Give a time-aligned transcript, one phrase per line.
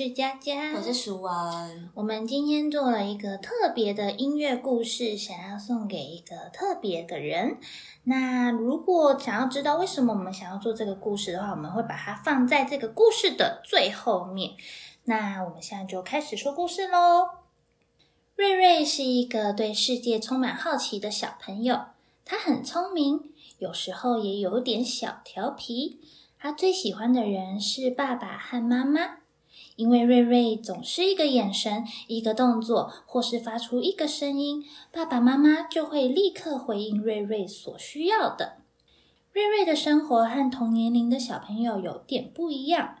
[0.00, 1.90] 是佳佳，我是舒文。
[1.92, 7.58] 我们今天做了一个特别的音乐故事，想要送给一个特别的人。
[8.04, 14.52] 那如果想要知道为什么我们想要做这个故事的话，我们会把它放在这个故事的最后面。
[15.04, 17.26] 那我们现在就开始说故事喽。
[18.36, 21.78] 瑞瑞是一个对世界充满好奇的小朋友，
[22.24, 26.00] 他很聪明，有时候也有点小调皮。
[26.38, 29.18] 他最喜欢的人是爸爸和妈妈，
[29.80, 34.62] 因为瑞瑞总是一个眼神、一个动作，或是发出一个声音，
[34.92, 38.58] 爸爸妈妈就会立刻回应瑞瑞所需要的。
[39.32, 42.98] 瑞瑞的生活和同年龄的小朋友有点不一样，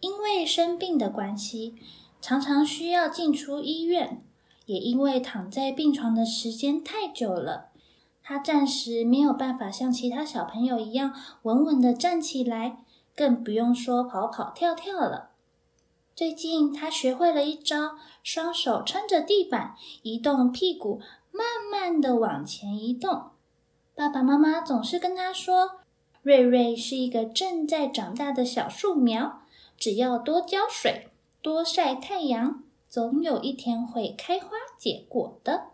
[0.00, 1.76] 因为生病的关系，
[2.20, 4.22] 常常需要进出医院，
[4.66, 7.70] 也因为躺在病床的时间太久了。
[8.22, 12.84] 他暂时没有办法像其他小朋友一样稳稳的站起来，
[13.16, 15.30] 更不用说跑跑跳跳了。
[16.18, 23.26] 最近，他学会了一招，双手撑着地板，移动屁股，慢慢的往前移动。
[23.94, 25.82] 爸爸妈妈总是跟他说
[26.22, 29.42] ：“瑞瑞是一个正在长大的小树苗，
[29.76, 31.06] 只要多浇水，
[31.40, 35.66] 多晒太阳，总有一天会开花结果的。”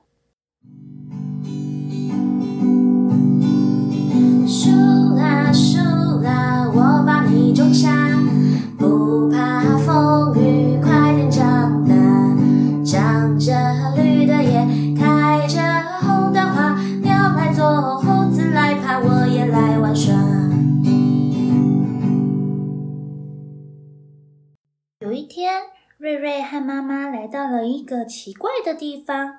[25.24, 29.38] 一天，瑞瑞和妈妈来到了一个奇怪的地方。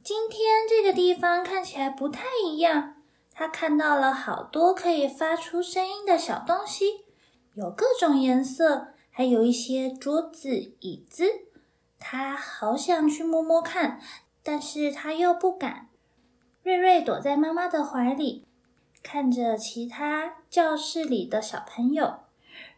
[0.00, 2.94] 今天这个地方看起来不太一样。
[3.32, 7.00] 他看到了好多可以发出声音的小东西，
[7.54, 11.24] 有各种颜色，还有一些桌子、椅子。
[11.98, 14.00] 他好想去摸摸看，
[14.44, 15.88] 但是他又不敢。
[16.62, 18.46] 瑞瑞躲在妈妈的怀里，
[19.02, 22.20] 看着其他教室里的小朋友。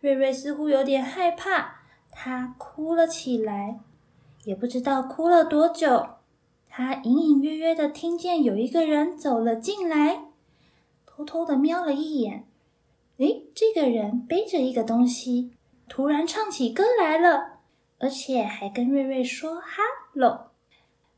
[0.01, 1.76] 瑞瑞似乎有点害怕，
[2.19, 3.79] 他哭了起来，
[4.45, 6.07] 也不知道哭了多久。
[6.67, 10.25] 他隐隐约约的听见有一个人走了进来。
[11.05, 12.47] 偷偷的瞄了一眼，
[13.19, 15.53] 诶，这个人背着一个东西，
[15.89, 17.59] 突然唱起歌来了，
[17.99, 19.83] 而且还跟瑞瑞说哈
[20.15, 20.47] 喽。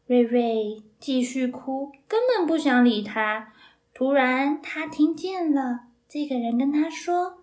[0.06, 3.52] 瑞瑞继续哭，根本不想理他。
[3.94, 7.38] 突然，他听见了这个人跟他说：“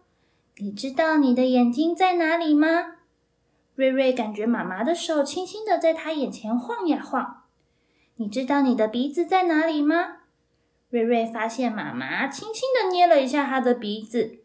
[0.59, 2.94] 你知道你的眼睛在哪里吗？”
[3.75, 7.43] 瑞瑞感觉妈妈的手轻轻的在他眼前晃呀晃。
[8.15, 10.19] 你知道你的鼻子在哪里吗？
[10.89, 14.39] 瑞瑞发现妈妈轻轻的捏了一下他的鼻子。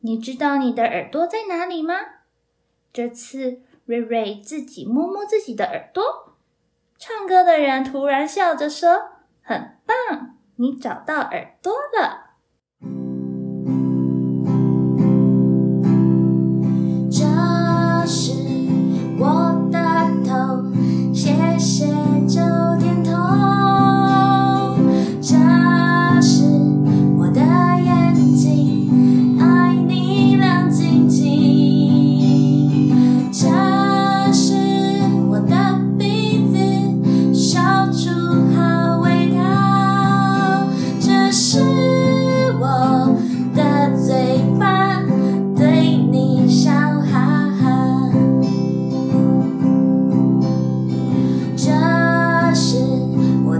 [0.00, 1.94] 你知道你的耳朵在哪里吗？
[2.92, 6.36] 这次瑞瑞自己摸摸自己的耳朵。
[6.96, 9.10] 唱歌的人突然笑着说
[9.42, 12.23] ：“很棒，你找到耳朵了。”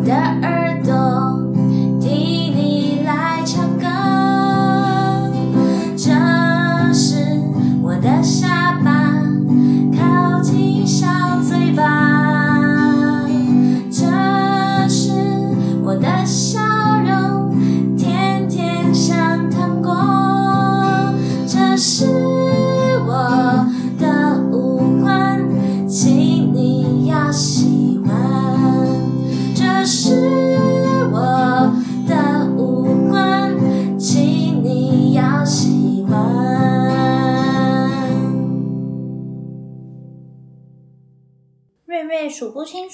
[0.05, 0.11] 数
[0.41, 0.54] 不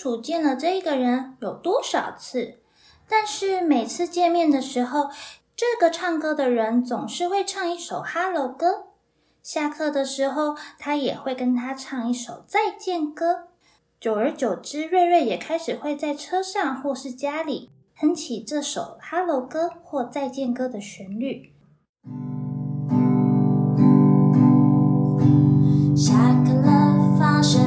[0.01, 2.55] 楚见了这个人有多少次，
[3.07, 5.11] 但是每次见面的时候，
[5.55, 8.87] 这个唱歌的人总是会唱一首哈喽歌。
[9.43, 13.49] 下课的时候，他也会跟他唱一首再见歌。
[14.01, 21.53] 久而久之，瑞瑞也开始会在车上或是家里哼起这首哈喽歌或再见歌的旋律。
[25.95, 26.89] 下课了。
[27.19, 27.59] 放学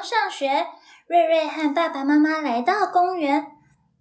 [0.00, 0.66] 刚上学，
[1.08, 3.48] 瑞瑞和爸爸妈妈来到公园。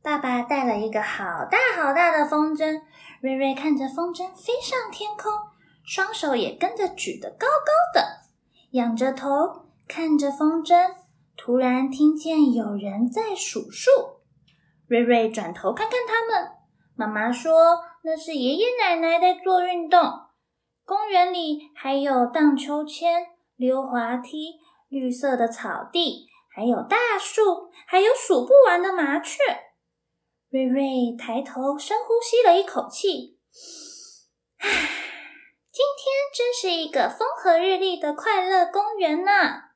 [0.01, 2.83] 爸爸带了一个好大好大的风筝，
[3.19, 5.29] 瑞瑞看着风筝飞上天空，
[5.83, 8.21] 双手也跟着举得高高的，
[8.71, 9.27] 仰着头
[9.89, 10.89] 看着风筝。
[11.35, 13.91] 突然听见有人在数数，
[14.87, 16.49] 瑞瑞转头看看他们。
[16.95, 19.99] 妈妈说那是爷爷奶奶在做运动。
[20.85, 23.25] 公园里还有荡秋千、
[23.57, 24.53] 溜滑梯、
[24.89, 29.37] 绿色的草地，还有大树，还有数不完的麻雀。
[30.49, 33.37] 瑞瑞抬头深呼吸了一口气，
[34.57, 34.67] 唉，
[35.71, 39.68] 今天真是一个风和日丽的快乐公园呢。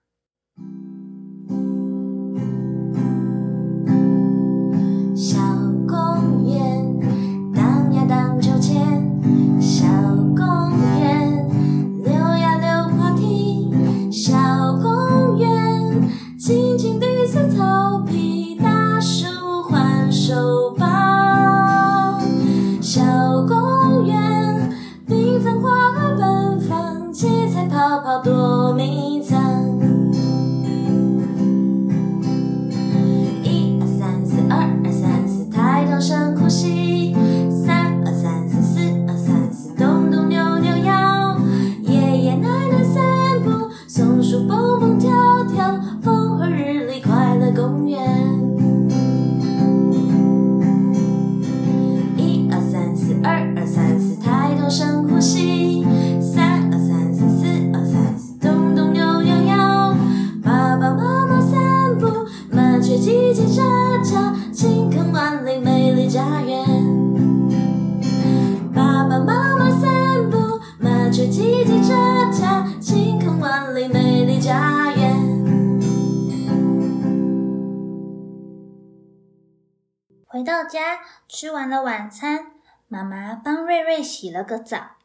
[80.44, 81.00] 回到家，
[81.30, 82.52] 吃完了晚餐，
[82.90, 84.98] 妈妈帮瑞瑞洗了个澡。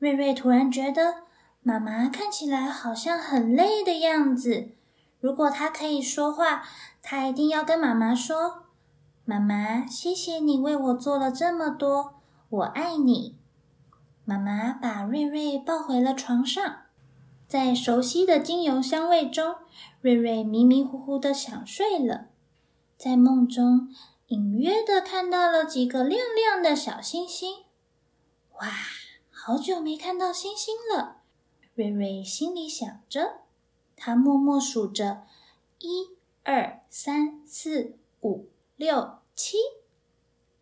[0.00, 1.18] 瑞瑞突然觉得
[1.62, 4.70] 妈妈看起来好像很累的样子。
[5.20, 6.64] 如果她可以说话，
[7.00, 8.64] 她一定要跟妈妈说
[9.24, 12.14] ：“妈妈，谢谢你为我做了这么多，
[12.48, 13.36] 我爱你。”
[14.26, 16.78] 妈妈把瑞瑞抱回了床上，
[17.46, 19.54] 在熟悉的精油香味中，
[20.00, 22.26] 瑞瑞迷迷糊糊的想睡了。
[22.96, 23.88] 在梦中，
[24.28, 27.64] 隐约的看到了几个亮亮的小星星。
[28.54, 28.70] 哇，
[29.30, 31.22] 好久没看到星星了！
[31.74, 33.42] 瑞瑞心里想着，
[33.96, 35.26] 他默默数着：
[35.80, 39.58] 一、二、三、四、五、六、七，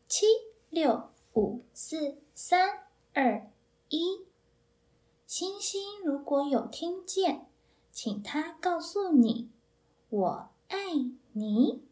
[0.08, 0.26] 七、
[0.68, 2.80] 六、五、四、三、
[3.14, 3.48] 二、
[3.90, 4.26] 一。
[5.26, 7.46] 星星如果有听见，
[7.92, 9.50] 请他告诉你
[10.10, 10.76] ：“我爱
[11.32, 11.84] 你。”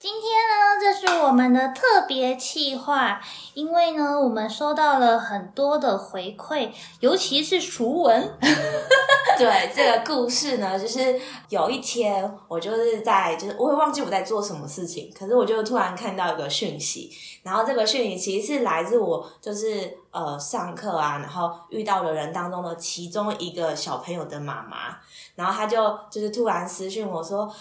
[0.00, 3.20] 今天呢，这是我们的特别企划，
[3.52, 8.38] 因为呢，我们收到了很多的回馈，尤其是熟文。
[9.36, 17.10] 对这个故事呢，就是有一天我就是在，就是我会忘记我在做什么事情，可是我就突然看到一个讯息，
[17.42, 24.96] 然后这个讯息其实是来自我就是呃上课啊，然后遇到的人当中的其中一个小朋友的妈妈，
[25.34, 27.52] 然后他就就是突然私讯我说，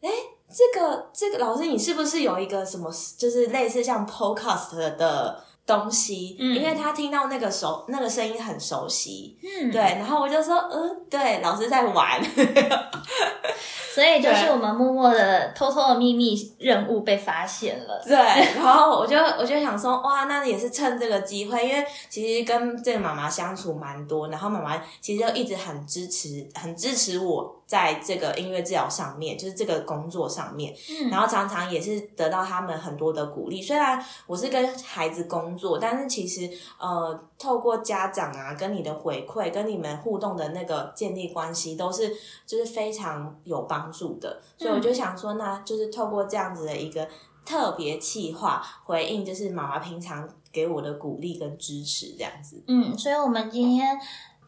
[0.00, 0.08] 哎。
[0.54, 6.54] 这个这个老师，你是不是有一个什么，就是类似像 podcast 的东西，嗯。
[6.54, 12.22] 因为他听到那个熟那个声音很熟悉，嗯，对，，然后我就说，嗯，对，老师在玩，
[13.94, 18.02] 所以就是我们默默的、偷偷的秘密任务被发现了。
[18.06, 18.16] 对，
[18.56, 33.62] 然后我就我就想说，哇，那也是趁这个机会，因为其实跟这个妈妈相处蛮多，然后妈妈其实就一直很支持，很支持我在这个音乐治疗上面，就是这个工作上面，嗯然后常常也是得到他们很多的鼓励。
[33.62, 42.14] 虽然我是跟孩子工作，但是其实呃，透过家长啊跟你的回馈，跟你们互动的那个建立关系，都是
[42.46, 44.42] 就是非常有帮助的。
[44.58, 47.08] 所以我就想说，那就是透过这样子的一个
[47.46, 52.62] 特别企划，回应就是妈妈平常给我的鼓励跟支持，这样子。
[52.66, 53.98] 嗯，所以我们今天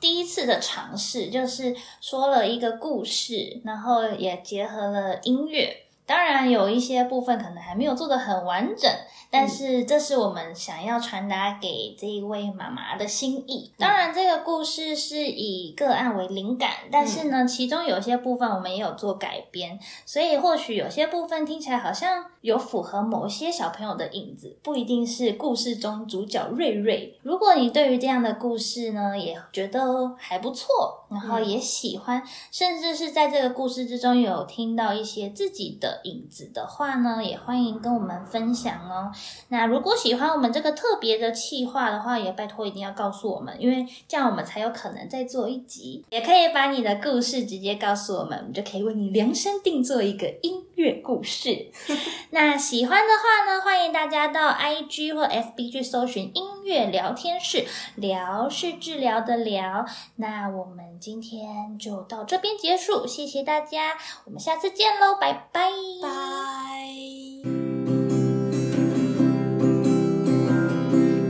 [0.04, 5.83] 第一次的尝试就是说了一个故事，然后也结合了音乐。
[6.06, 8.90] 当然有一些部分可能还没有做的很完整，
[9.30, 13.72] 但是这是我们想要传达给这一位妈妈的心意。
[13.78, 27.18] 当然，这个故事是以个案为灵感，但是呢，其中有些部分我们也有做改编，所以或许有些部分听起来好像有符合某些小朋友的影子，不一定是故事中主角瑞瑞。
[27.22, 39.10] 如果你对于这样的故事呢，也觉得还不错，然后也喜欢，甚至是在这个故事之中有听到一些自己的影子的话呢，也欢迎跟我们分享哦。
[39.48, 46.04] 那如果喜欢我们这个特别的气话的话，也拜托一定要告诉我们，因为这样我们才有可能再做一集。
[46.10, 51.70] 也可以把你的故事直接告诉我们，我们就可以为你量身定做一个音乐故事。
[52.30, 57.64] 那喜欢的话呢，欢迎大家到 IG 或 FB 去搜寻音乐聊天室，
[57.96, 59.86] 聊是治疗的聊。
[60.16, 63.94] 那我们今天就到这边结束，谢谢大家，
[64.26, 65.70] 我们下次见喽，拜拜，
[66.02, 66.10] 拜。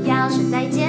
[0.06, 0.88] 要是再见